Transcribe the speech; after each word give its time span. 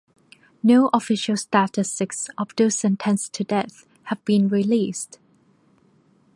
No 0.63 0.89
official 0.93 1.37
statistics 1.37 2.27
of 2.35 2.55
those 2.55 2.75
sentenced 2.79 3.33
to 3.33 3.43
death 3.43 3.85
have 4.05 4.25
been 4.25 4.47
released. 4.47 5.19